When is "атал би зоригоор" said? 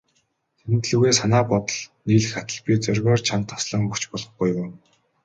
2.41-3.21